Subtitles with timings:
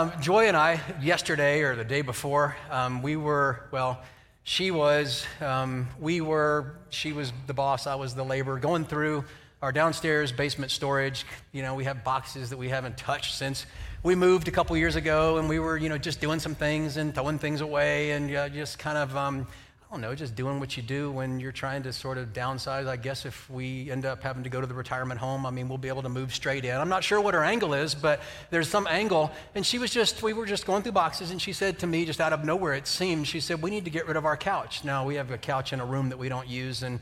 [0.00, 4.00] Um, Joy and I, yesterday or the day before, um, we were, well,
[4.44, 9.24] she was, um, we were, she was the boss, I was the laborer, going through
[9.60, 11.26] our downstairs basement storage.
[11.50, 13.66] You know, we have boxes that we haven't touched since
[14.04, 16.96] we moved a couple years ago, and we were, you know, just doing some things
[16.96, 19.48] and throwing things away and uh, just kind of, um,
[19.88, 22.86] I don't know, just doing what you do when you're trying to sort of downsize.
[22.86, 25.66] I guess if we end up having to go to the retirement home, I mean,
[25.66, 26.76] we'll be able to move straight in.
[26.76, 28.20] I'm not sure what her angle is, but
[28.50, 29.30] there's some angle.
[29.54, 32.04] And she was just, we were just going through boxes, and she said to me,
[32.04, 34.36] just out of nowhere, it seemed, she said, We need to get rid of our
[34.36, 34.84] couch.
[34.84, 37.00] Now, we have a couch in a room that we don't use, and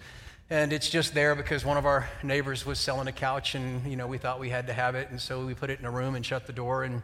[0.49, 3.97] and it's just there because one of our neighbors was selling a couch and you
[3.97, 5.91] know we thought we had to have it and so we put it in a
[5.91, 7.03] room and shut the door and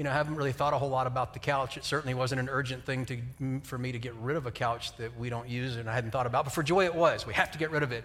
[0.00, 1.76] you know, I haven't really thought a whole lot about the couch.
[1.76, 4.96] It certainly wasn't an urgent thing to, for me to get rid of a couch
[4.96, 6.46] that we don't use and I hadn't thought about.
[6.46, 7.26] But for Joy, it was.
[7.26, 8.04] We have to get rid of it.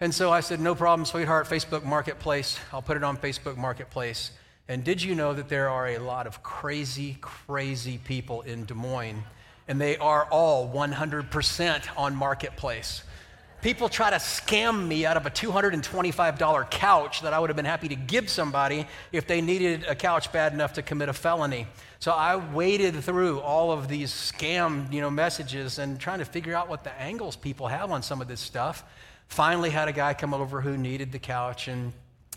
[0.00, 2.58] And so I said, no problem, sweetheart, Facebook Marketplace.
[2.72, 4.30] I'll put it on Facebook Marketplace.
[4.68, 8.72] And did you know that there are a lot of crazy, crazy people in Des
[8.72, 9.22] Moines?
[9.68, 13.02] And they are all 100% on Marketplace.
[13.64, 17.64] People try to scam me out of a $225 couch that I would have been
[17.64, 21.66] happy to give somebody if they needed a couch bad enough to commit a felony.
[21.98, 26.54] So I waded through all of these scam, you know, messages and trying to figure
[26.54, 28.84] out what the angles people have on some of this stuff.
[29.28, 31.94] Finally had a guy come over who needed the couch and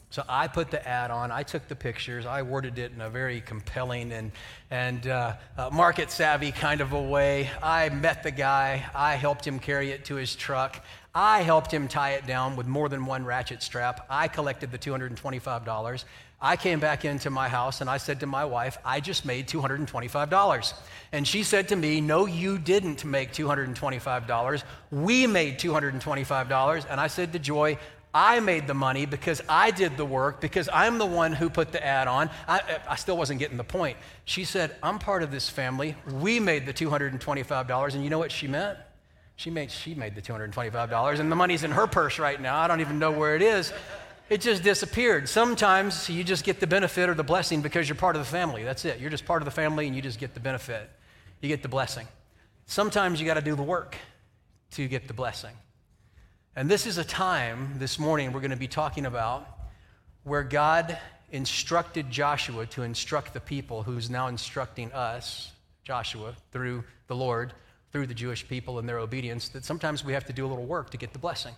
[0.10, 3.10] so I put the ad on, I took the pictures, I worded it in a
[3.10, 4.32] very compelling and,
[4.72, 7.50] and uh, uh, market savvy kind of a way.
[7.62, 10.84] I met the guy, I helped him carry it to his truck.
[11.14, 14.06] I helped him tie it down with more than one ratchet strap.
[14.10, 16.04] I collected the $225.
[16.40, 19.48] I came back into my house and I said to my wife, I just made
[19.48, 20.74] $225.
[21.12, 24.64] And she said to me, No, you didn't make $225.
[24.92, 26.86] We made $225.
[26.88, 27.80] And I said to Joy,
[28.18, 31.72] I made the money because I did the work, because I'm the one who put
[31.72, 32.32] the ad on.
[32.48, 33.96] I, I, still wasn't getting the point.
[34.26, 35.96] She said, I'm part of this family.
[36.12, 37.94] We made the $225.
[37.94, 38.80] And you know what she meant?
[39.36, 42.58] She made, she made the $225, and the money's in her purse right now.
[42.58, 43.72] I don't even know where it is.
[44.32, 45.30] It just disappeared.
[45.30, 48.64] Sometimes you just get the benefit or the blessing because you're part of the family.
[48.64, 49.00] That's it.
[49.00, 50.90] You're just part of the family and you just get the benefit.
[51.40, 52.08] You get the blessing.
[52.66, 53.96] Sometimes you got to do the work
[54.72, 55.52] to get the blessing.
[56.58, 59.48] And this is a time this morning we're going to be talking about
[60.24, 60.98] where God
[61.32, 65.52] instructed Joshua to instruct the people who's now instructing us,
[65.84, 67.54] Joshua, through the Lord
[67.92, 70.66] through the Jewish people and their obedience that sometimes we have to do a little
[70.66, 71.54] work to get the blessing.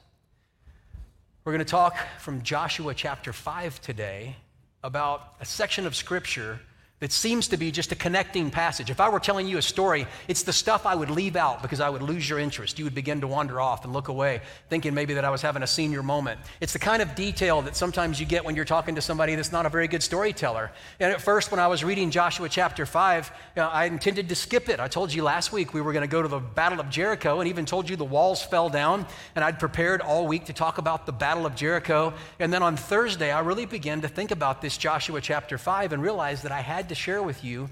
[1.45, 4.35] We're going to talk from Joshua chapter 5 today
[4.83, 6.59] about a section of scripture
[6.99, 8.89] that seems to be just a connecting passage.
[8.89, 11.79] If I were telling you a story, it's the stuff I would leave out because
[11.79, 12.77] I would lose your interest.
[12.77, 15.63] You would begin to wander off and look away, thinking maybe that I was having
[15.63, 16.41] a senior moment.
[16.59, 19.51] It's the kind of detail that sometimes you get when you're talking to somebody that's
[19.51, 20.71] not a very good storyteller.
[20.99, 24.35] And at first, when I was reading Joshua chapter 5, you know, I intended to
[24.35, 24.81] skip it.
[24.81, 27.39] I told you last week we were going to go to the Battle of Jericho
[27.39, 29.05] and even told you the walls fell down.
[29.35, 32.13] And I'd prepared all week to talk about the Battle of Jericho.
[32.39, 36.03] And then on Thursday, I really began to think about this Joshua chapter 5 and
[36.03, 37.69] realized that I had to share with you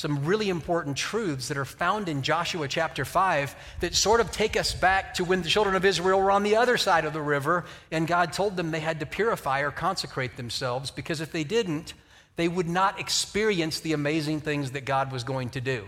[0.00, 4.56] some really important truths that are found in Joshua chapter 5 that sort of take
[4.56, 7.20] us back to when the children of Israel were on the other side of the
[7.20, 11.44] river and God told them they had to purify or consecrate themselves because if they
[11.44, 11.92] didn't,
[12.36, 15.84] they would not experience the amazing things that God was going to do.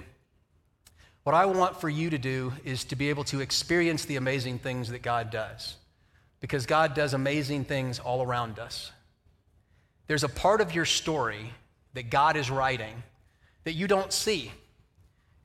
[1.23, 4.59] What I want for you to do is to be able to experience the amazing
[4.59, 5.77] things that God does
[6.41, 8.91] because God does amazing things all around us.
[10.09, 11.53] There's a part of your story
[11.95, 13.03] that God is writing
[13.65, 14.51] that you don't see.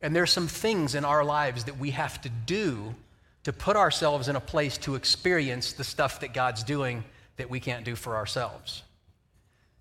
[0.01, 2.95] And there's some things in our lives that we have to do
[3.43, 7.03] to put ourselves in a place to experience the stuff that God's doing
[7.37, 8.83] that we can't do for ourselves.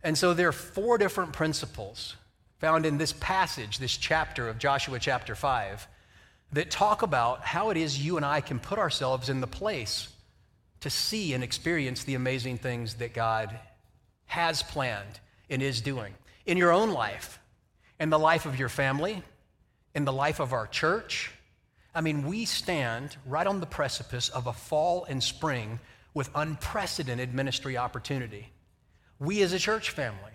[0.03, 2.17] And so there are four different principles
[2.59, 5.87] found in this passage, this chapter of Joshua chapter 5,
[6.53, 10.09] that talk about how it is you and I can put ourselves in the place
[10.81, 13.59] to see and experience the amazing things that God
[14.27, 16.15] has planned and is doing
[16.47, 17.39] in your own life,
[18.01, 19.23] in the life of your family,
[19.95, 21.31] in the life of our church.
[21.95, 25.81] I mean, we stand right on the precipice of a fall and spring
[26.15, 28.53] with unprecedented ministry opportunity.
[29.19, 30.33] We as a church family,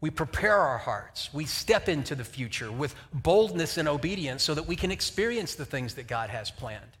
[0.00, 1.32] we prepare our hearts.
[1.32, 5.64] We step into the future with boldness and obedience so that we can experience the
[5.64, 6.96] things that God has planned.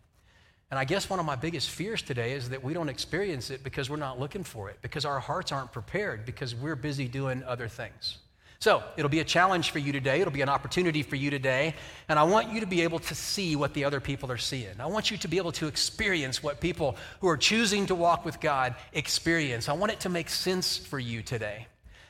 [0.70, 3.62] And I guess one of my biggest fears today is that we don't experience it
[3.62, 7.42] because we're not looking for it, because our hearts aren't prepared, because we're busy doing
[7.44, 8.18] other things.
[8.62, 10.20] So it'll be a challenge for you today.
[10.20, 11.74] It'll be an opportunity for you today.
[12.08, 14.80] And I want you to be able to see what the other people are seeing.
[14.80, 18.24] I want you to be able to experience what people who are choosing to walk
[18.24, 19.68] with God experience.
[19.68, 21.66] I want it to make sense for you today.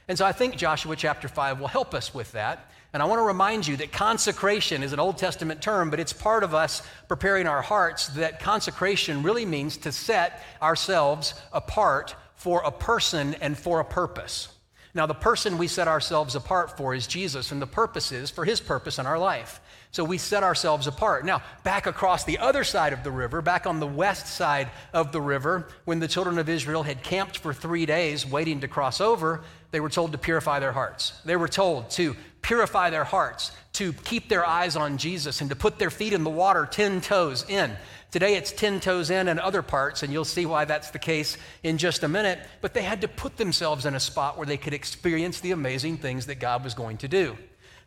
[0.09, 2.71] And so I think Joshua chapter 5 will help us with that.
[2.93, 6.13] And I want to remind you that consecration is an Old Testament term, but it's
[6.13, 12.61] part of us preparing our hearts that consecration really means to set ourselves apart for
[12.63, 14.49] a person and for a purpose.
[14.95, 18.45] Now, the person we set ourselves apart for is Jesus, and the purpose is for
[18.45, 19.61] his purpose in our life.
[19.91, 21.25] So we set ourselves apart.
[21.25, 25.11] Now, back across the other side of the river, back on the west side of
[25.13, 29.01] the river, when the children of Israel had camped for three days waiting to cross
[29.01, 31.15] over, they were told to purify their hearts.
[31.25, 35.57] They were told to purify their hearts, to keep their eyes on Jesus, and to
[35.57, 37.73] put their feet in the water 10 toes in.
[38.13, 41.39] Today it's 10 toes in and other parts, and you'll see why that's the case
[41.63, 42.39] in just a minute.
[42.61, 45.97] But they had to put themselves in a spot where they could experience the amazing
[45.97, 47.39] things that God was going to do.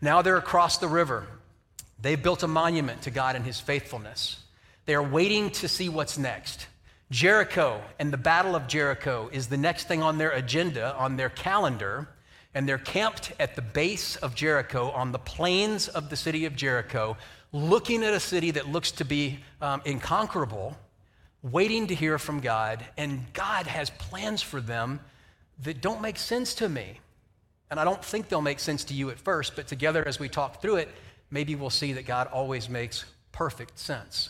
[0.02, 1.28] Now they're across the river.
[2.02, 4.44] They built a monument to God and his faithfulness.
[4.88, 6.66] They are waiting to see what's next.
[7.12, 11.30] Jericho and the Battle of Jericho is the next thing on their agenda, on their
[11.30, 12.08] calendar,
[12.56, 16.56] and they're camped at the base of Jericho on the plains of the city of
[16.56, 17.18] Jericho,
[17.52, 20.76] looking at a city that looks to be um, inconquerable,
[21.44, 25.02] waiting to hear from God, and God has plans for them
[25.64, 27.02] that don't make sense to me.
[27.70, 30.30] And I don't think they'll make sense to you at first, but together as we
[30.30, 30.90] talk through it,
[31.30, 33.04] maybe we'll see that God always makes
[33.34, 34.30] perfect sense.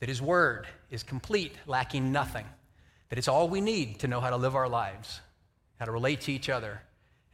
[0.00, 2.46] That His Word is complete, lacking nothing.
[3.10, 5.20] That it's all we need to know how to live our lives,
[5.78, 6.80] how to relate to each other,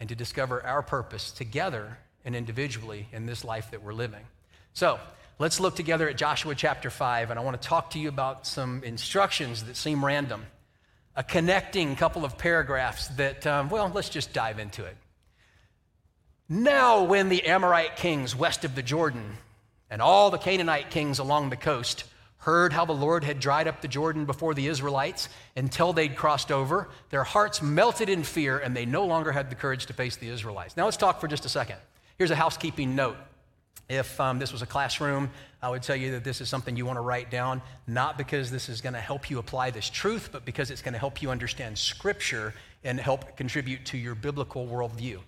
[0.00, 4.24] and to discover our purpose together and individually in this life that we're living.
[4.72, 5.00] So
[5.38, 8.46] let's look together at Joshua chapter 5, and I want to talk to you about
[8.46, 10.46] some instructions that seem random,
[11.16, 14.96] a connecting couple of paragraphs that, um, well, let's just dive into it.
[16.48, 19.36] Now, when the Amorite kings west of the Jordan
[19.90, 22.04] and all the Canaanite kings along the coast
[22.48, 26.50] heard how the Lord had dried up the Jordan before the Israelites until they'd crossed
[26.50, 30.16] over, their hearts melted in fear and they no longer had the courage to face
[30.16, 30.74] the Israelites.
[30.74, 31.76] Now, let's talk for just a second.
[32.16, 33.18] Here's a housekeeping note.
[33.90, 35.28] If um, this was a classroom,
[35.62, 38.50] I would tell you that this is something you want to write down, not because
[38.50, 41.20] this is going to help you apply this truth, but because it's going to help
[41.20, 45.18] you understand Scripture and help contribute to your biblical worldview.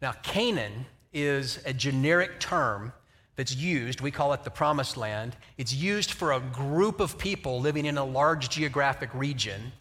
[0.00, 2.94] Now, Canaan is a generic term
[3.36, 5.36] that's used, we call it the promised land.
[5.56, 9.72] It's used for a group of people living in a large geographic region.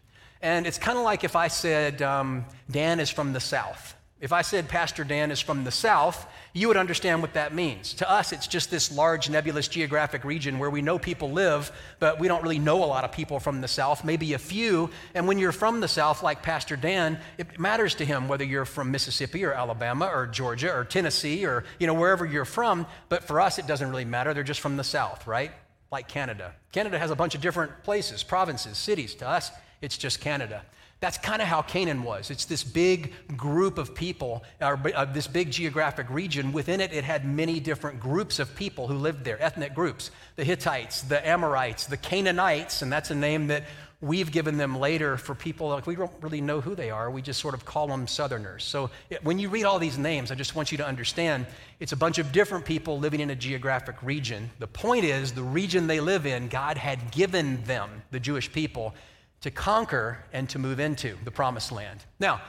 [0.42, 3.96] And it's kind of like if I said, um, Dan is from the South.
[4.22, 7.96] If I said Pastor Dan is from the South, you would understand what that means.
[7.96, 12.20] To us, it's just this large nebulous geographic region where we know people live, but
[12.20, 14.92] we don't really know a lot of people from the South, maybe a few.
[15.16, 18.66] And when you're from the South, like Pastor Dan, it matters to him whether you're
[18.66, 22.86] from Mississippi or Alabama or Georgia or Tennessee or, you know, wherever you're from.
[23.10, 24.36] But for us, it doesn't really matter.
[24.36, 25.52] They're just from the South, right?
[25.92, 26.54] Like Canada.
[26.72, 29.16] Canada has a bunch of different places, provinces, cities.
[29.16, 29.50] To us,
[29.82, 30.62] it's just Canada.
[31.02, 32.30] That's kind of how Canaan was.
[32.30, 36.52] It's this big group of people, or uh, this big geographic region.
[36.52, 40.44] Within it, it had many different groups of people who lived there, ethnic groups the
[40.44, 43.64] Hittites, the Amorites, the Canaanites, and that's a name that
[44.00, 47.10] we've given them later for people like we don't really know who they are.
[47.10, 48.64] We just sort of call them Southerners.
[48.64, 48.92] So
[49.24, 51.48] when you read all these names, I just want you to understand
[51.80, 54.52] it's a bunch of different people living in a geographic region.
[54.60, 58.94] The point is, the region they live in, God had given them, the Jewish people,
[59.42, 62.06] to conquer and to move into the promised land.
[62.20, 62.42] Now,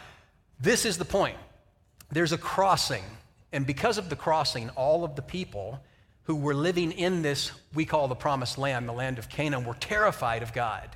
[0.60, 1.36] this is the point.
[2.10, 3.04] There's a crossing,
[3.52, 5.82] and because of the crossing, all of the people
[6.24, 9.74] who were living in this we call the promised land, the land of Canaan, were
[9.74, 10.88] terrified of God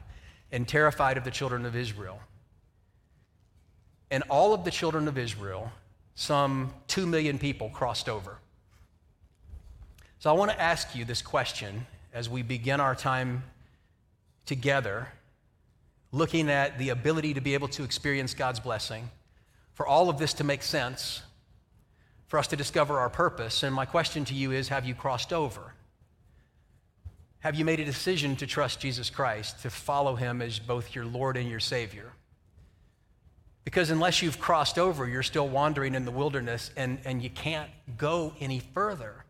[0.53, 2.21] and terrified of the children of Israel.
[4.11, 5.73] And all of the children of Israel,
[6.15, 8.39] some 2 million people, crossed over.
[10.19, 13.43] So I want to ask you this question as we begin our time
[14.45, 15.09] together
[16.13, 19.11] looking at the ability to be able to experience God's blessing,
[19.75, 21.23] for all of this to make sense,
[22.29, 23.63] for us to discover our purpose.
[23.63, 25.75] And my question to you is have you crossed over?
[27.41, 31.05] Have you made a decision to trust Jesus Christ, to follow him as both your
[31.05, 32.13] Lord and your Savior?
[33.65, 37.71] Because unless you've crossed over, you're still wandering in the wilderness and, and you can't
[37.99, 39.26] go any further.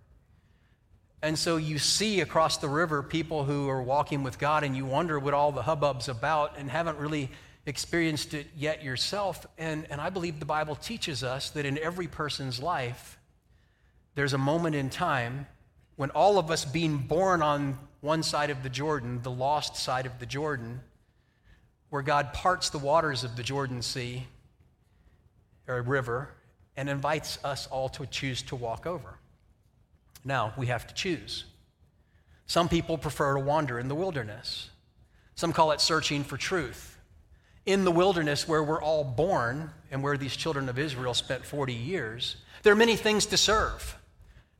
[1.26, 4.86] And so you see across the river people who are walking with God, and you
[4.86, 7.30] wonder what all the hubbub's about and haven't really
[7.66, 9.44] experienced it yet yourself.
[9.58, 13.18] And, and I believe the Bible teaches us that in every person's life,
[14.14, 15.48] there's a moment in time
[15.96, 20.06] when all of us being born on one side of the Jordan, the lost side
[20.06, 20.80] of the Jordan,
[21.90, 24.28] where God parts the waters of the Jordan Sea
[25.66, 26.28] or river
[26.76, 29.18] and invites us all to choose to walk over.
[30.26, 31.44] Now, we have to choose.
[32.46, 34.70] Some people prefer to wander in the wilderness.
[35.36, 36.98] Some call it searching for truth.
[37.64, 41.72] In the wilderness, where we're all born and where these children of Israel spent 40
[41.72, 43.96] years, there are many things to serve.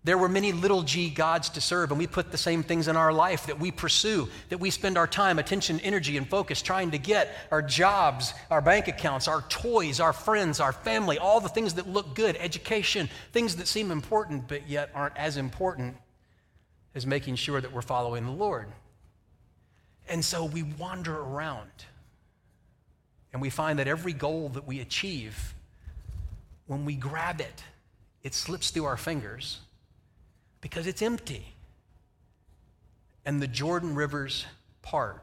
[0.06, 2.96] There were many little g gods to serve, and we put the same things in
[2.96, 6.92] our life that we pursue, that we spend our time, attention, energy, and focus trying
[6.92, 11.48] to get our jobs, our bank accounts, our toys, our friends, our family, all the
[11.48, 15.96] things that look good, education, things that seem important but yet aren't as important
[16.94, 18.68] as making sure that we're following the Lord.
[20.08, 21.68] And so we wander around
[23.32, 25.52] and we find that every goal that we achieve,
[26.68, 27.64] when we grab it,
[28.22, 29.58] it slips through our fingers
[30.60, 31.54] because it's empty.
[33.24, 34.46] And the Jordan River's
[34.82, 35.22] part.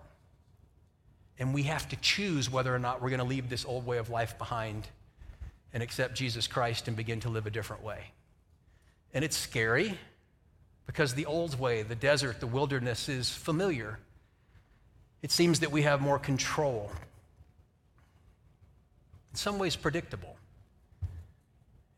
[1.40, 3.98] And we have to choose whether or not we're going to leave this old way
[3.98, 4.88] of life behind
[5.74, 8.12] and accept Jesus Christ and begin to live a different way.
[9.14, 9.98] And it's scary
[10.86, 14.00] because the old way, the desert, the wilderness, is familiar.
[15.22, 16.92] It seems that we have more control.
[19.32, 20.36] In some ways, predictable.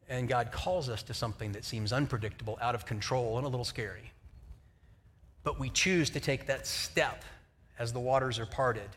[0.07, 3.65] And God calls us to something that seems unpredictable, out of control, and a little
[3.65, 4.11] scary.
[5.43, 7.23] But we choose to take that step
[7.79, 8.89] as the waters are parted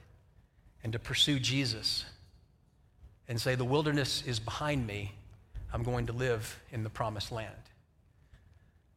[0.82, 2.04] and to pursue Jesus
[3.28, 5.12] and say, The wilderness is behind me.
[5.72, 7.54] I'm going to live in the promised land.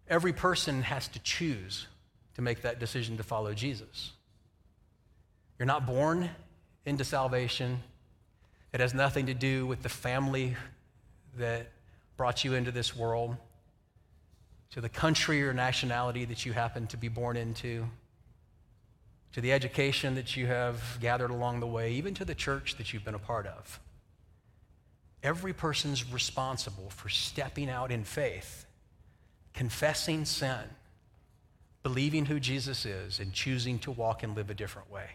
[0.09, 1.87] Every person has to choose
[2.35, 4.11] to make that decision to follow Jesus.
[5.59, 6.29] You're not born
[6.85, 7.81] into salvation.
[8.73, 10.55] It has nothing to do with the family
[11.37, 11.67] that
[12.21, 13.35] brought you into this world,
[14.69, 17.87] to the country or nationality that you happen to be born into,
[19.31, 22.93] to the education that you have gathered along the way, even to the church that
[22.93, 23.79] you've been a part of.
[25.23, 28.67] Every person's responsible for stepping out in faith,
[29.55, 30.61] confessing sin,
[31.81, 35.09] believing who Jesus is, and choosing to walk and live a different way.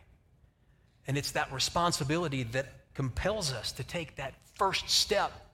[1.06, 5.45] And it's that responsibility that compels us to take that first step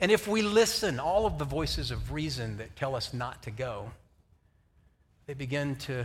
[0.00, 3.50] and if we listen, all of the voices of reason that tell us not to
[3.50, 3.90] go,
[5.26, 6.04] they begin to,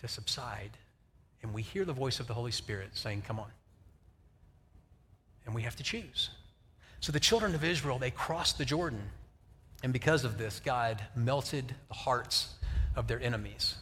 [0.00, 0.70] to subside.
[1.42, 3.50] And we hear the voice of the Holy Spirit saying, Come on.
[5.44, 6.30] And we have to choose.
[7.00, 9.02] So the children of Israel, they crossed the Jordan.
[9.82, 12.54] And because of this, God melted the hearts
[12.94, 13.74] of their enemies.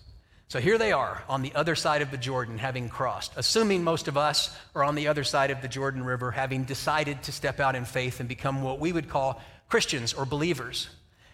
[0.51, 4.09] So here they are on the other side of the Jordan, having crossed, assuming most
[4.09, 7.61] of us are on the other side of the Jordan River, having decided to step
[7.61, 10.89] out in faith and become what we would call Christians or believers.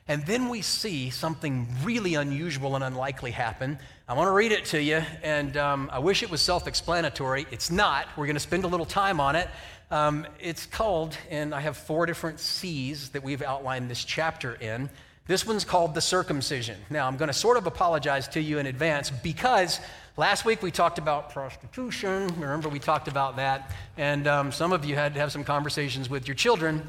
[0.06, 3.78] And then we see something really unusual and unlikely happen.
[4.06, 7.46] I want to read it to you, and um, I wish it was self explanatory.
[7.50, 8.06] It's not.
[8.18, 9.48] We're going to spend a little time on it.
[9.90, 14.90] Um, it's called, and I have four different C's that we've outlined this chapter in.
[15.26, 16.78] This one's called the circumcision.
[16.88, 19.80] Now, I'm going to sort of apologize to you in advance because
[20.16, 22.28] last week we talked about prostitution.
[22.38, 23.72] Remember, we talked about that.
[23.96, 26.86] And um, some of you had to have some conversations with your children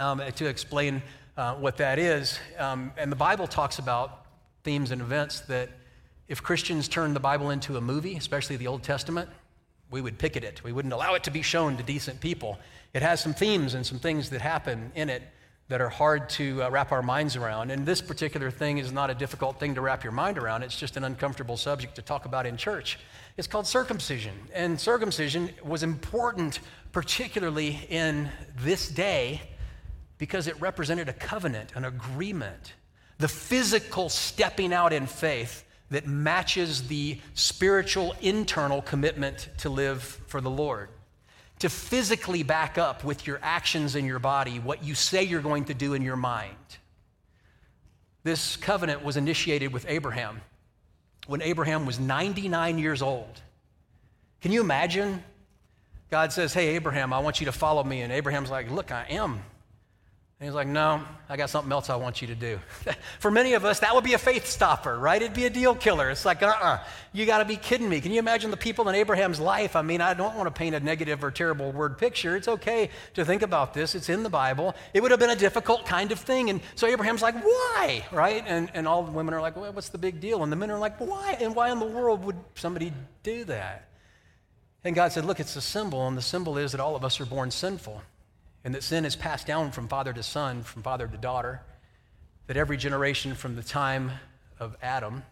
[0.00, 1.02] um, to explain
[1.36, 2.40] uh, what that is.
[2.58, 4.24] Um, and the Bible talks about
[4.64, 5.70] themes and events that
[6.26, 9.30] if Christians turned the Bible into a movie, especially the Old Testament,
[9.88, 10.64] we would picket it.
[10.64, 12.58] We wouldn't allow it to be shown to decent people.
[12.92, 15.22] It has some themes and some things that happen in it
[15.68, 17.70] that are hard to uh, wrap our minds around.
[17.70, 20.76] And this particular thing is not a difficult thing to wrap your mind around, it's
[20.76, 22.98] just an uncomfortable subject to talk about in church.
[23.36, 24.34] It's called circumcision.
[24.54, 26.60] And circumcision was important,
[26.92, 29.42] particularly in this day,
[30.16, 32.72] because it represented a covenant, an agreement,
[33.18, 40.40] the physical stepping out in faith that matches the spiritual internal commitment to live for
[40.40, 40.88] the Lord
[41.60, 45.64] to physically back up with your actions in your body what you say you're going
[45.66, 46.54] to do in your mind.
[48.22, 50.40] This covenant was initiated with Abraham
[51.26, 53.40] when Abraham was 99 years old.
[54.40, 55.22] Can you imagine?
[56.10, 58.02] God says, Hey, Abraham, I want you to follow me.
[58.02, 59.42] And Abraham's like, Look, I am.
[60.40, 62.60] And he's like, No, I got something else I want you to do.
[63.18, 65.20] For many of us, that would be a faith stopper, right?
[65.20, 66.10] It'd be a deal killer.
[66.10, 66.78] It's like, uh uh-uh, uh
[67.12, 68.00] you got to be kidding me.
[68.00, 69.74] Can you imagine the people in Abraham's life?
[69.74, 72.36] I mean, I don't want to paint a negative or terrible word picture.
[72.36, 74.76] It's okay to think about this, it's in the Bible.
[74.94, 76.50] It would have been a difficult kind of thing.
[76.50, 78.06] And so Abraham's like, Why?
[78.12, 78.44] Right?
[78.46, 80.44] And, and all the women are like, Well, what's the big deal?
[80.44, 81.36] And the men are like, Why?
[81.40, 82.92] And why in the world would somebody
[83.24, 83.88] do that?
[84.84, 87.20] And God said, Look, it's a symbol, and the symbol is that all of us
[87.20, 88.00] are born sinful
[88.64, 91.62] and that sin is passed down from father to son, from father to daughter,
[92.46, 94.10] that every generation from the time
[94.58, 95.22] of Adam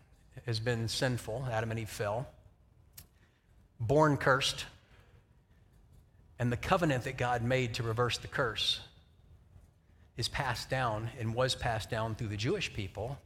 [0.44, 1.46] has been sinful.
[1.50, 2.28] Adam and Eve fell,
[3.80, 4.66] born cursed,
[6.38, 8.80] and the covenant that God made to reverse the curse
[10.16, 13.18] is passed down and was passed down through the Jewish people,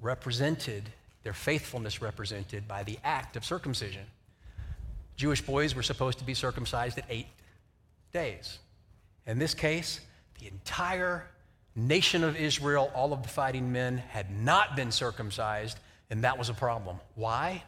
[0.00, 0.90] represented,
[1.22, 4.04] their faithfulness represented by the act of circumcision.
[5.16, 7.28] Jewish boys were supposed to be circumcised at eight
[8.12, 8.58] days.
[9.26, 10.00] In this case,
[10.40, 11.26] the entire
[11.74, 15.78] nation of Israel, all of the fighting men, had not been circumcised,
[16.10, 16.98] and that was a problem.
[17.14, 17.62] Why?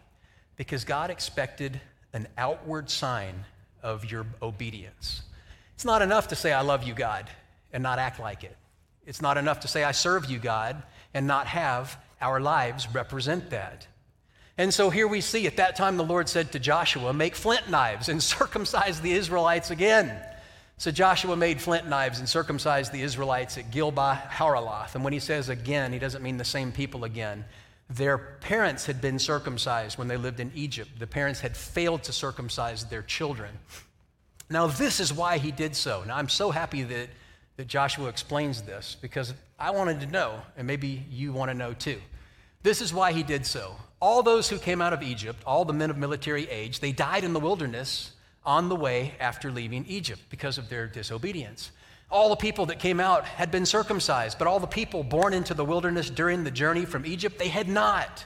[0.56, 1.80] Because God expected
[2.12, 3.44] an outward sign
[3.82, 5.22] of your obedience.
[5.74, 7.28] It's not enough to say, I love you, God,
[7.72, 8.56] and not act like it.
[9.06, 10.82] It's not enough to say, I serve you, God,
[11.12, 13.86] and not have our lives represent that.
[14.56, 17.68] And so here we see at that time the Lord said to Joshua, Make flint
[17.68, 20.20] knives and circumcise the Israelites again.
[20.76, 24.94] So Joshua made flint knives and circumcised the Israelites at Gibeath Haaraloth.
[24.94, 27.44] And when he says again, he doesn't mean the same people again.
[27.88, 30.90] Their parents had been circumcised when they lived in Egypt.
[30.98, 33.50] The parents had failed to circumcise their children.
[34.50, 36.02] Now, this is why he did so.
[36.06, 37.08] Now, I'm so happy that,
[37.56, 41.72] that Joshua explains this because I wanted to know, and maybe you want to know
[41.72, 42.00] too.
[42.62, 43.76] This is why he did so.
[44.00, 47.22] All those who came out of Egypt, all the men of military age, they died
[47.22, 48.13] in the wilderness
[48.44, 51.70] on the way after leaving Egypt because of their disobedience.
[52.10, 55.54] All the people that came out had been circumcised, but all the people born into
[55.54, 58.24] the wilderness during the journey from Egypt, they had not,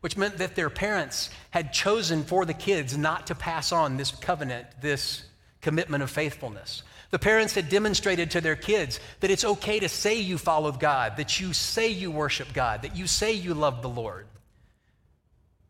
[0.00, 4.10] which meant that their parents had chosen for the kids not to pass on this
[4.10, 5.22] covenant, this
[5.60, 6.82] commitment of faithfulness.
[7.10, 11.18] The parents had demonstrated to their kids that it's okay to say you followed God,
[11.18, 14.26] that you say you worship God, that you say you love the Lord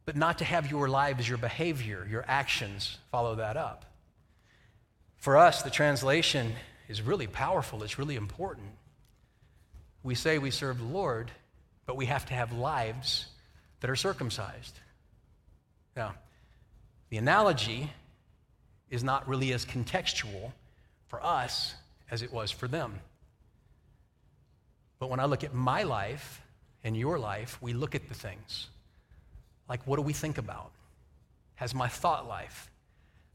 [0.05, 3.85] but not to have your lives, your behavior, your actions follow that up.
[5.17, 6.53] For us, the translation
[6.89, 8.69] is really powerful, it's really important.
[10.03, 11.31] We say we serve the Lord,
[11.87, 13.27] but we have to have lives
[13.81, 14.79] that are circumcised.
[15.97, 16.15] Now,
[17.11, 17.93] the analogy
[18.91, 20.53] is not really as contextual
[21.07, 21.75] for us
[22.11, 22.99] as it was for them.
[24.99, 26.43] But when I look at my life
[26.85, 28.69] and your life, we look at the things.
[29.69, 30.73] Like, what do we think about?
[31.57, 32.71] Has my thought life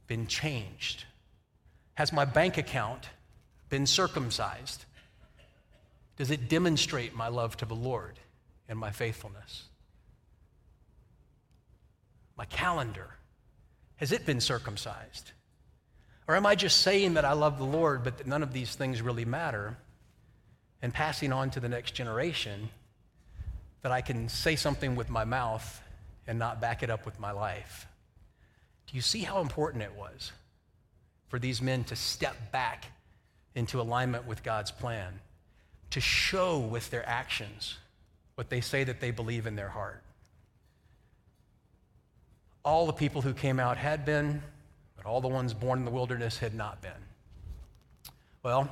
[0.07, 1.05] been changed?
[1.95, 3.09] Has my bank account
[3.69, 4.85] been circumcised?
[6.17, 8.19] Does it demonstrate my love to the Lord
[8.67, 9.63] and my faithfulness?
[12.35, 13.15] My calendar,
[13.95, 15.31] has it been circumcised?
[16.27, 18.75] Or am I just saying that I love the Lord, but that none of these
[18.75, 19.77] things really matter,
[20.81, 22.69] and passing on to the next generation
[23.81, 25.81] that I can say something with my mouth
[26.27, 27.87] and not back it up with my life.
[28.87, 30.31] Do you see how important it was
[31.27, 32.85] for these men to step back
[33.55, 35.19] into alignment with God's plan,
[35.91, 37.77] to show with their actions
[38.35, 40.03] what they say that they believe in their heart?
[42.63, 44.41] All the people who came out had been,
[44.95, 46.91] but all the ones born in the wilderness had not been.
[48.43, 48.69] Well,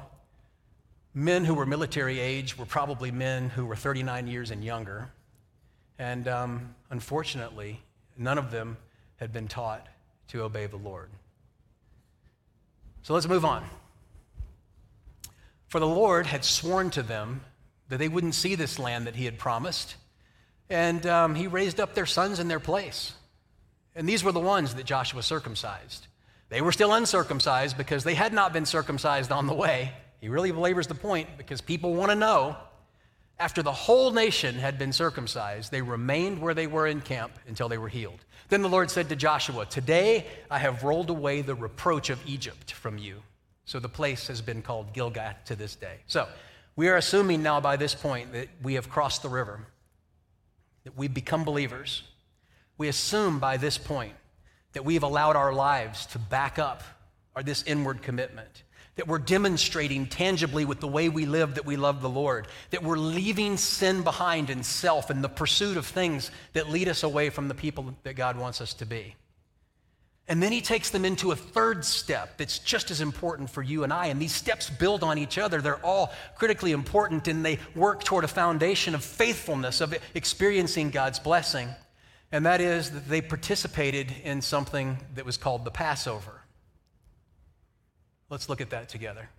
[1.13, 5.09] men who were military age were probably men who were 39 years and younger.
[5.97, 7.81] And um, unfortunately,
[8.17, 8.77] none of them
[9.17, 9.87] had been taught
[10.29, 11.09] to obey the Lord.
[13.03, 13.63] So let's move on.
[15.67, 17.41] For the Lord had sworn to them
[17.89, 19.95] that they wouldn't see this land that He had promised,
[20.69, 23.13] and um, He raised up their sons in their place.
[23.95, 26.07] And these were the ones that Joshua circumcised.
[26.49, 29.93] They were still uncircumcised because they had not been circumcised on the way.
[30.19, 32.57] He really belabors the point because people want to know
[33.39, 37.67] after the whole nation had been circumcised, they remained where they were in camp until
[37.67, 38.23] they were healed.
[38.47, 42.71] Then the Lord said to Joshua, Today I have rolled away the reproach of Egypt
[42.71, 43.21] from you.
[43.65, 45.97] So the place has been called Gilgal to this day.
[46.07, 46.27] So
[46.75, 49.59] we are assuming now by this point that we have crossed the river,
[50.83, 52.03] that we've become believers.
[52.77, 54.13] We assume by this point
[54.73, 56.83] that we've allowed our lives to back up
[57.35, 58.63] our this inward commitment
[58.95, 62.83] that we're demonstrating tangibly with the way we live that we love the Lord, that
[62.83, 67.29] we're leaving sin behind and self and the pursuit of things that lead us away
[67.29, 69.15] from the people that God wants us to be.
[70.27, 73.83] And then he takes them into a third step that's just as important for you
[73.83, 74.07] and I.
[74.07, 75.61] And these steps build on each other.
[75.61, 81.19] They're all critically important and they work toward a foundation of faithfulness, of experiencing God's
[81.19, 81.69] blessing.
[82.31, 86.41] And that is that they participated in something that was called the Passover.
[88.29, 89.29] Let's look at that together.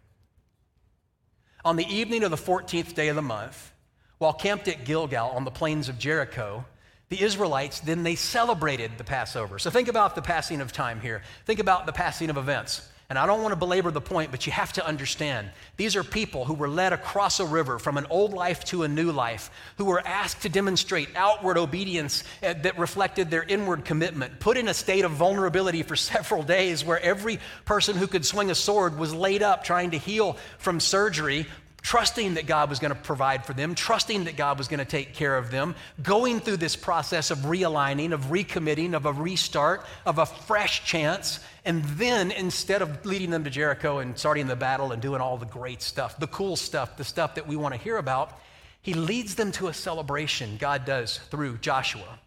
[1.65, 3.73] On the evening of the 14th day of the month,
[4.19, 6.65] while camped at Gilgal on the plains of Jericho,
[7.09, 9.59] the Israelites then they celebrated the Passover.
[9.59, 11.23] So think about the passing of time here.
[11.45, 12.89] Think about the passing of events.
[13.09, 16.03] And I don't want to belabor the point, but you have to understand these are
[16.03, 19.49] people who were led across a river from an old life to a new life,
[19.79, 24.67] who were asked to demonstrate outward obedience eh, that reflected their inward commitment, put in
[24.67, 28.99] a state of vulnerability for several days where every person who could swing a sword
[28.99, 31.47] was laid up trying to heal from surgery,
[31.87, 34.85] trusting that God was going to provide for them, trusting that God was going to
[34.85, 39.87] take care of them, going through this process of realigning, of recommitting, of a restart,
[40.05, 41.39] of a fresh chance.
[41.65, 45.37] And then instead of leading them to Jericho and starting the battle and doing all
[45.37, 48.37] the great stuff, the cool stuff, the stuff that we want to hear about,
[48.83, 52.19] he leads them to a celebration, God does through Joshua.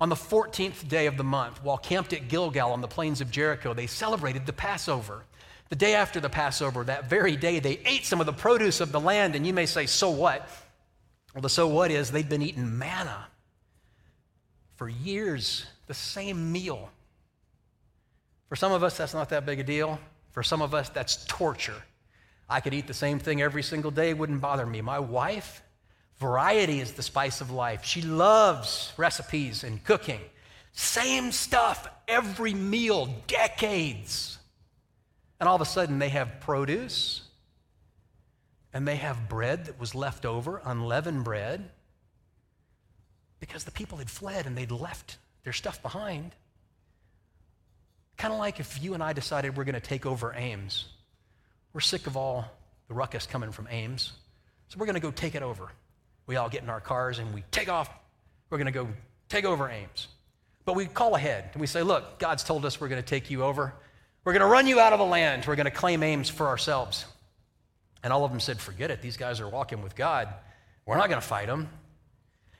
[0.00, 3.30] On the 14th day of the month, while camped at Gilgal on the plains of
[3.30, 5.24] Jericho, they celebrated the Passover.
[5.74, 8.92] The day after the Passover, that very day, they ate some of the produce of
[8.92, 9.34] the land.
[9.34, 10.48] And you may say, so what?
[11.34, 13.26] Well, the so what is they've been eating manna
[14.76, 16.90] for years, the same meal.
[18.48, 19.98] For some of us, that's not that big a deal.
[20.30, 21.82] For some of us, that's torture.
[22.48, 24.80] I could eat the same thing every single day, it wouldn't bother me.
[24.80, 25.60] My wife,
[26.20, 27.84] variety is the spice of life.
[27.84, 30.20] She loves recipes and cooking.
[30.70, 34.38] Same stuff every meal, decades.
[35.44, 37.20] And all of a sudden, they have produce
[38.72, 41.68] and they have bread that was left over, unleavened bread,
[43.40, 46.34] because the people had fled and they'd left their stuff behind.
[48.16, 50.86] Kind of like if you and I decided we're going to take over Ames.
[51.74, 52.50] We're sick of all
[52.88, 54.12] the ruckus coming from Ames,
[54.68, 55.68] so we're going to go take it over.
[56.26, 57.90] We all get in our cars and we take off.
[58.48, 58.88] We're going to go
[59.28, 60.08] take over Ames.
[60.64, 63.30] But we call ahead and we say, Look, God's told us we're going to take
[63.30, 63.74] you over.
[64.24, 65.44] We're going to run you out of the land.
[65.46, 67.04] We're going to claim Ames for ourselves.
[68.02, 69.02] And all of them said, Forget it.
[69.02, 70.28] These guys are walking with God.
[70.86, 71.68] We're not going to fight them.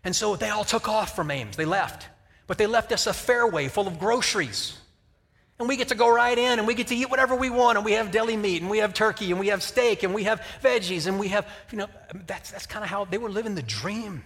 [0.03, 1.57] And so they all took off from Ames.
[1.57, 2.09] They left.
[2.46, 4.77] But they left us a Fareway full of groceries.
[5.59, 7.79] And we get to go right in and we get to eat whatever we want.
[7.79, 10.24] And we have deli meat and we have turkey and we have steak and we
[10.24, 11.87] have veggies and we have, you know,
[12.27, 14.24] that's, that's kind of how they were living the dream.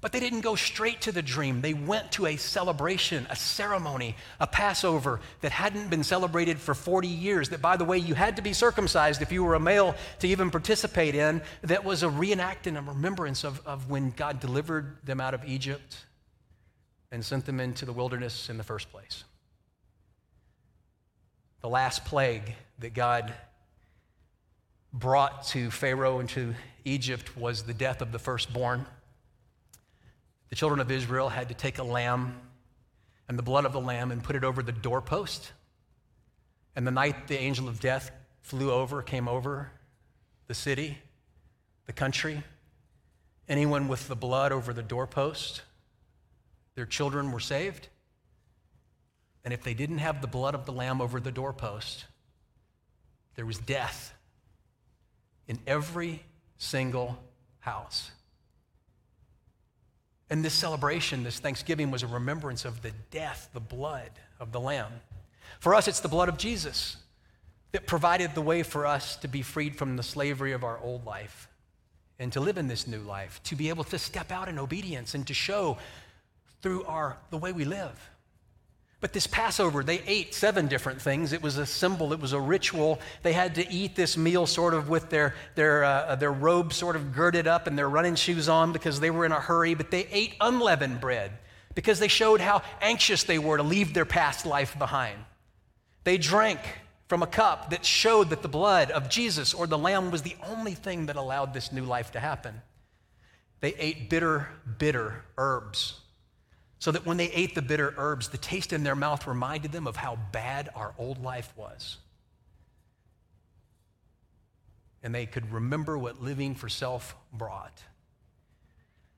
[0.00, 1.60] But they didn't go straight to the dream.
[1.60, 7.06] They went to a celebration, a ceremony, a Passover that hadn't been celebrated for 40
[7.06, 7.50] years.
[7.50, 10.28] That, by the way, you had to be circumcised if you were a male to
[10.28, 11.42] even participate in.
[11.62, 15.98] That was a reenactment, a remembrance of, of when God delivered them out of Egypt
[17.12, 19.24] and sent them into the wilderness in the first place.
[21.60, 23.34] The last plague that God
[24.94, 26.54] brought to Pharaoh and to
[26.86, 28.86] Egypt was the death of the firstborn.
[30.50, 32.38] The children of Israel had to take a lamb
[33.28, 35.52] and the blood of the lamb and put it over the doorpost.
[36.74, 38.10] And the night the angel of death
[38.42, 39.70] flew over, came over
[40.48, 40.98] the city,
[41.86, 42.42] the country,
[43.48, 45.62] anyone with the blood over the doorpost,
[46.74, 47.88] their children were saved.
[49.44, 52.06] And if they didn't have the blood of the lamb over the doorpost,
[53.36, 54.12] there was death
[55.46, 56.22] in every
[56.58, 57.18] single
[57.60, 58.10] house.
[60.30, 64.60] And this celebration, this Thanksgiving, was a remembrance of the death, the blood of the
[64.60, 64.92] Lamb.
[65.58, 66.96] For us, it's the blood of Jesus
[67.72, 71.04] that provided the way for us to be freed from the slavery of our old
[71.04, 71.48] life
[72.18, 75.14] and to live in this new life, to be able to step out in obedience
[75.14, 75.78] and to show
[76.62, 78.09] through our, the way we live
[79.00, 81.32] but this Passover, they ate seven different things.
[81.32, 83.00] It was a symbol, it was a ritual.
[83.22, 86.96] They had to eat this meal sort of with their, their, uh, their robe sort
[86.96, 89.72] of girded up and their running shoes on because they were in a hurry.
[89.72, 91.32] But they ate unleavened bread
[91.74, 95.18] because they showed how anxious they were to leave their past life behind.
[96.04, 96.60] They drank
[97.08, 100.36] from a cup that showed that the blood of Jesus or the Lamb was the
[100.46, 102.60] only thing that allowed this new life to happen.
[103.60, 105.99] They ate bitter, bitter herbs
[106.80, 109.86] so that when they ate the bitter herbs, the taste in their mouth reminded them
[109.86, 111.98] of how bad our old life was.
[115.02, 117.82] And they could remember what living for self brought.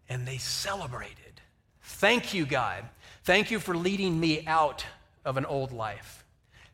[0.08, 1.40] And they celebrated.
[1.82, 2.84] Thank you, God.
[3.22, 4.84] Thank you for leading me out
[5.24, 6.24] of an old life.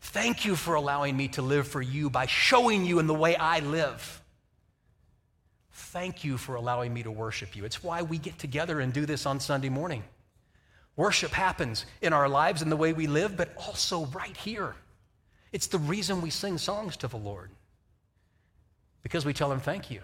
[0.01, 3.37] Thank you for allowing me to live for you by showing you in the way
[3.37, 4.22] I live.
[5.70, 7.66] Thank you for allowing me to worship you.
[7.66, 10.03] It's why we get together and do this on Sunday morning.
[10.99, 14.75] Worship happens in our lives and the way we live, but also right here.
[15.53, 17.51] It's the reason we sing songs to the Lord
[19.05, 20.01] because we tell Him thank you.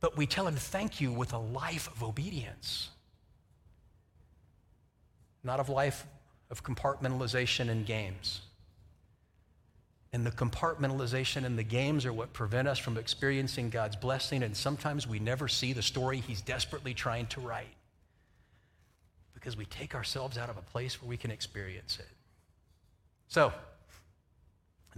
[0.00, 2.88] But we tell Him thank you with a life of obedience,
[5.44, 6.04] not of life
[6.50, 8.40] of compartmentalization and games.
[10.12, 14.56] And the compartmentalization and the games are what prevent us from experiencing God's blessing, and
[14.56, 17.77] sometimes we never see the story He's desperately trying to write
[19.38, 22.08] because we take ourselves out of a place where we can experience it.
[23.28, 23.52] So,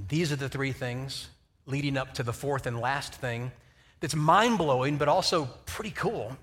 [0.09, 1.29] these are the three things
[1.67, 3.53] leading up to the fourth and last thing
[4.01, 6.37] that's mind blowing, but also pretty cool.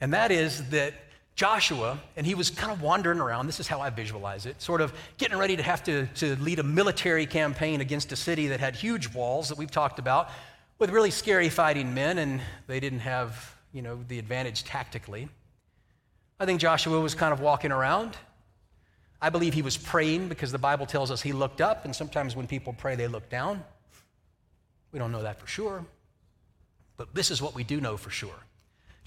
[0.00, 0.94] And that is that
[1.34, 4.80] Joshua, and he was kind of wandering around, this is how I visualize it, sort
[4.80, 8.60] of getting ready to have to, to lead a military campaign against a city that
[8.60, 10.30] had huge walls that we've talked about,
[10.78, 15.28] with really scary fighting men, and they didn't have, you know, the advantage tactically.
[16.38, 18.16] I think Joshua was kind of walking around.
[19.20, 22.36] I believe he was praying because the Bible tells us he looked up, and sometimes
[22.36, 23.64] when people pray, they look down.
[24.92, 25.84] We don't know that for sure,
[26.96, 28.44] but this is what we do know for sure.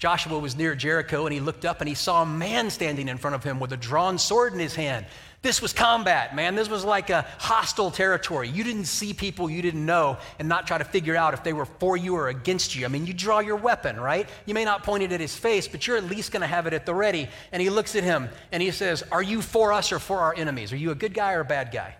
[0.00, 3.18] Joshua was near Jericho and he looked up and he saw a man standing in
[3.18, 5.04] front of him with a drawn sword in his hand.
[5.42, 6.54] This was combat, man.
[6.54, 8.48] This was like a hostile territory.
[8.48, 11.52] You didn't see people you didn't know and not try to figure out if they
[11.52, 12.86] were for you or against you.
[12.86, 14.26] I mean, you draw your weapon, right?
[14.46, 16.66] You may not point it at his face, but you're at least going to have
[16.66, 17.28] it at the ready.
[17.52, 20.34] And he looks at him and he says, Are you for us or for our
[20.34, 20.72] enemies?
[20.72, 21.94] Are you a good guy or a bad guy?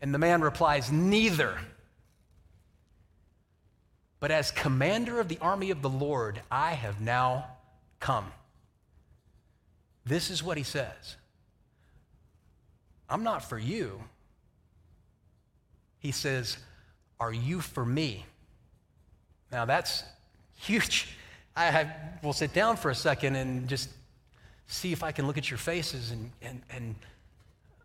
[0.00, 1.58] And the man replies, Neither.
[4.22, 7.44] But as commander of the army of the Lord, I have now
[7.98, 8.30] come.
[10.06, 11.16] This is what he says
[13.10, 14.00] I'm not for you.
[15.98, 16.56] He says,
[17.18, 18.24] Are you for me?
[19.50, 20.04] Now that's
[20.54, 21.08] huge.
[21.56, 23.90] I have, will sit down for a second and just
[24.68, 26.94] see if I can look at your faces and, and, and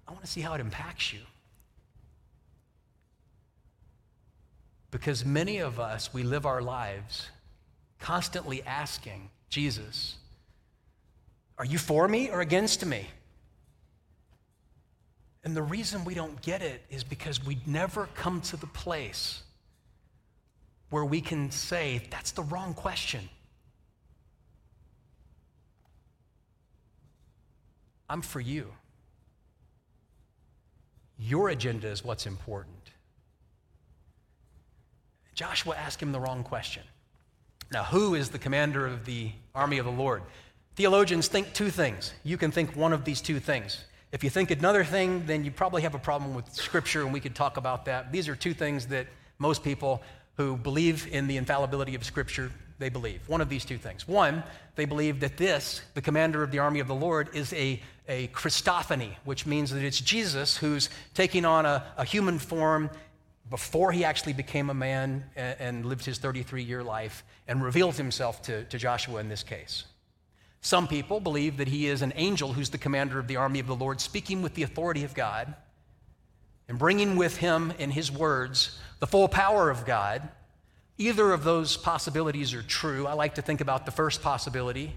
[0.08, 1.22] I want to see how it impacts you.
[4.92, 7.30] Because many of us, we live our lives
[8.00, 10.16] constantly asking Jesus,
[11.58, 13.08] Are you for me or against me?
[15.44, 19.42] And the reason we don't get it is because we never come to the place
[20.90, 23.30] where we can say, That's the wrong question.
[28.10, 28.72] I'm for you.
[31.20, 32.92] Your agenda is what's important.
[35.38, 36.82] Joshua asked him the wrong question.
[37.72, 40.24] Now, who is the commander of the army of the Lord?
[40.76, 42.12] Theologians think two things.
[42.24, 43.86] You can think one of these two things.
[44.12, 47.20] If you think another thing, then you probably have a problem with Scripture, and we
[47.20, 48.12] could talk about that.
[48.12, 49.06] These are two things that
[49.38, 50.02] most people
[50.38, 53.22] who believe in the infallibility of Scripture, they believe.
[53.28, 54.08] One of these two things.
[54.08, 54.44] One,
[54.76, 58.28] they believe that this, the commander of the army of the Lord, is a, a
[58.30, 62.90] Christophany, which means that it's Jesus who's taking on a, a human form
[63.50, 68.42] before he actually became a man and, lived his 33 year life and revealed himself
[68.44, 69.86] to, to Joshua in this case.
[70.62, 73.68] Some people believe that he is an angel who's the commander of the army of
[73.68, 75.54] the Lord, speaking with the authority of God
[76.68, 80.28] and bringing with him in his words the full power of God.
[80.98, 83.08] Either of those possibilities are true.
[83.08, 84.94] I like to think about the first possibility.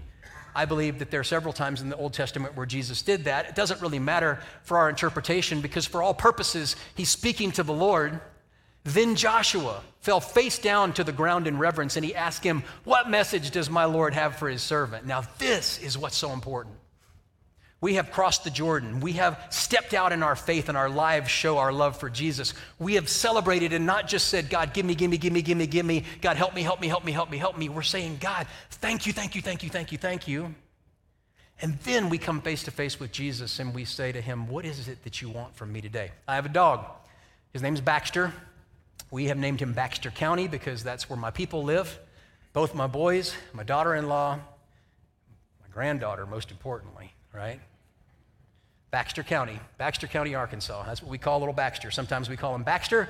[0.53, 3.47] I believe that there are several times in the Old Testament where Jesus did that.
[3.47, 7.73] It doesn't really matter for our interpretation because, for all purposes, he's speaking to the
[7.73, 8.19] Lord.
[8.83, 13.09] Then Joshua fell face down to the ground in reverence and he asked him, What
[13.09, 15.05] message does my Lord have for his servant?
[15.05, 16.75] Now, this is what's so important.
[17.81, 18.99] We have crossed the Jordan.
[18.99, 22.53] We have stepped out in our faith, and our lives show our love for Jesus.
[22.77, 25.57] We have celebrated and not just said, God, give me, give me, give me, give
[25.57, 26.03] me, give me.
[26.21, 27.69] God, help me, help me, help me, help me, help me.
[27.69, 30.53] We're saying, God, thank you, thank you, thank you, thank you, thank you.
[31.59, 34.63] And then we come face to face with Jesus and we say to him, What
[34.63, 36.11] is it that you want from me today?
[36.27, 36.85] I have a dog.
[37.51, 38.31] His name's Baxter.
[39.11, 41.99] We have named him Baxter County because that's where my people live.
[42.53, 47.59] Both my boys, my daughter in law, my granddaughter, most importantly, right?
[48.89, 50.83] Baxter County, Baxter County, Arkansas.
[50.85, 51.91] That's what we call little Baxter.
[51.91, 53.09] Sometimes we call him Baxter.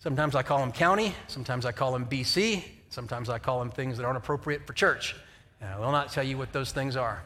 [0.00, 1.14] Sometimes I call him County.
[1.28, 2.64] Sometimes I call him BC.
[2.90, 5.16] Sometimes I call him things that aren't appropriate for church.
[5.60, 7.22] And I will not tell you what those things are.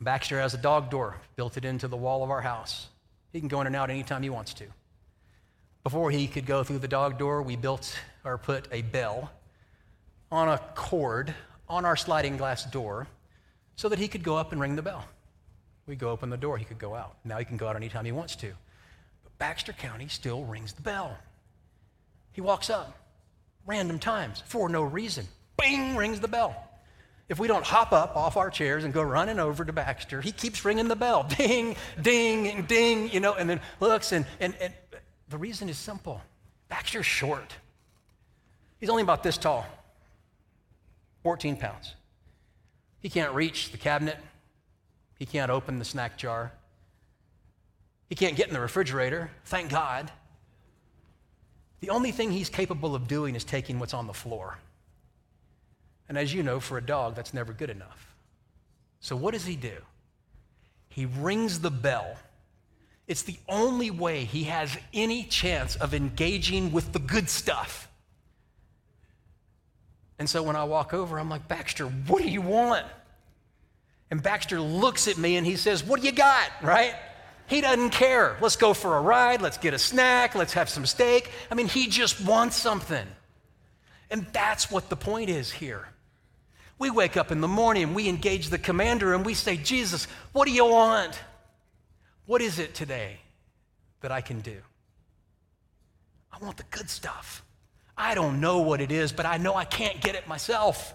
[0.00, 2.88] Baxter has a dog door, built it into the wall of our house.
[3.32, 4.66] He can go in and out anytime he wants to.
[5.86, 9.30] Before he could go through the dog door, we built or put a bell
[10.32, 11.32] on a cord
[11.68, 13.06] on our sliding glass door
[13.76, 15.04] so that he could go up and ring the bell.
[15.86, 17.18] We go open the door, he could go out.
[17.24, 18.52] Now he can go out anytime he wants to.
[19.22, 21.16] But Baxter County still rings the bell.
[22.32, 22.98] He walks up
[23.64, 25.28] random times for no reason.
[25.56, 26.66] Bing, rings the bell.
[27.28, 30.32] If we don't hop up off our chairs and go running over to Baxter, he
[30.32, 31.22] keeps ringing the bell.
[31.38, 34.72] Ding, ding, ding, you know, and then looks and, and, and
[35.28, 36.20] the reason is simple
[36.68, 37.54] Baxter's short.
[38.78, 39.66] He's only about this tall,
[41.22, 41.94] 14 pounds.
[43.00, 44.18] He can't reach the cabinet,
[45.18, 46.52] he can't open the snack jar,
[48.08, 50.10] he can't get in the refrigerator, thank God.
[51.80, 54.58] The only thing he's capable of doing is taking what's on the floor.
[56.08, 58.14] And as you know, for a dog, that's never good enough.
[59.00, 59.76] So what does he do?
[60.88, 62.16] He rings the bell
[63.06, 67.88] it's the only way he has any chance of engaging with the good stuff.
[70.18, 72.84] And so when I walk over, I'm like, Baxter, what do you want?
[74.10, 76.50] And Baxter looks at me and he says, What do you got?
[76.62, 76.94] Right?
[77.48, 78.36] He doesn't care.
[78.40, 79.40] Let's go for a ride.
[79.40, 80.34] Let's get a snack.
[80.34, 81.30] Let's have some steak.
[81.50, 83.06] I mean, he just wants something.
[84.10, 85.88] And that's what the point is here.
[86.78, 90.44] We wake up in the morning, we engage the commander, and we say, Jesus, what
[90.46, 91.18] do you want?
[92.26, 93.20] What is it today
[94.00, 94.56] that I can do?
[96.32, 97.42] I want the good stuff.
[97.96, 100.92] I don't know what it is, but I know I can't get it myself.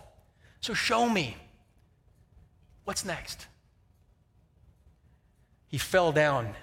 [0.60, 1.36] So show me.
[2.84, 3.48] What's next?
[5.68, 6.54] He fell down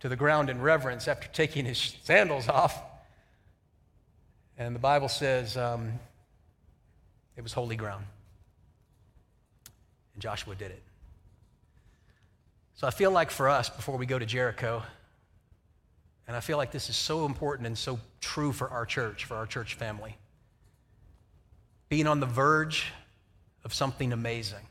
[0.00, 2.82] to the ground in reverence after taking his sandals off.
[4.58, 5.92] And the Bible says um,
[7.36, 8.04] it was holy ground.
[10.14, 10.82] And Joshua did it.
[12.80, 14.82] So I feel like for us, before we go to Jericho,
[16.26, 19.36] and I feel like this is so important and so true for our church, for
[19.36, 20.16] our church family,
[21.90, 22.86] being on the verge
[23.64, 24.66] of something amazing.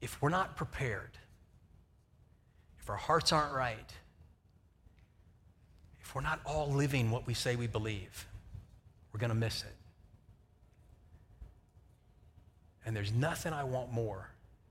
[0.00, 1.10] If we're not prepared,
[2.78, 3.90] if our hearts aren't right,
[6.00, 8.28] if we're not all living what we say we believe,
[9.12, 9.74] we're going to miss it.
[12.84, 14.28] And there's nothing I want more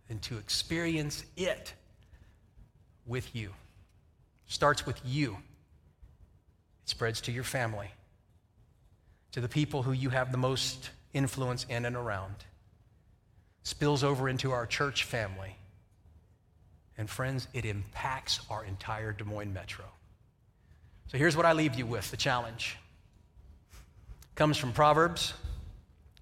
[0.07, 1.73] than to experience it
[3.05, 3.51] with you.
[4.47, 5.37] Starts with you.
[6.83, 7.89] It spreads to your family,
[9.31, 12.35] to the people who you have the most influence in and around.
[13.63, 15.55] Spills over into our church family.
[16.97, 19.85] And friends, it impacts our entire Des Moines metro.
[21.07, 22.77] So here's what I leave you with the challenge.
[24.35, 25.33] comes from Proverbs.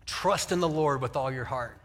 [0.05, 1.82] Trust in the Lord with all your heart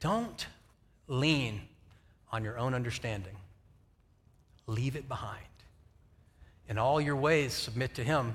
[0.00, 0.46] Don't
[1.06, 1.60] lean
[2.32, 3.36] on your own understanding.
[4.66, 5.44] Leave it behind.
[6.68, 8.34] In all your ways, submit to Him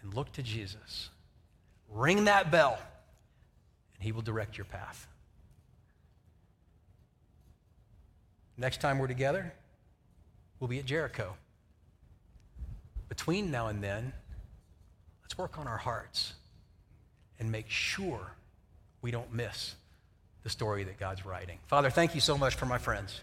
[0.00, 1.10] and look to Jesus.
[1.90, 2.78] Ring that bell,
[3.94, 5.06] and He will direct your path.
[8.56, 9.52] Next time we're together,
[10.60, 11.34] we'll be at Jericho.
[13.08, 14.12] Between now and then,
[15.22, 16.34] let's work on our hearts
[17.38, 18.32] and make sure
[19.02, 19.74] we don't miss
[20.44, 21.58] the story that God's writing.
[21.66, 23.20] Father, thank you so much for my friends.